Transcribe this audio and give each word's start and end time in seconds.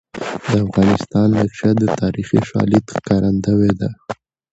د 0.49 0.51
افغانستان 0.67 1.27
نقشه 1.39 1.69
د 1.77 1.83
تاریخي 2.01 2.39
شالید 2.49 2.85
ښکارندوی 2.95 3.71
ده. 3.79 3.89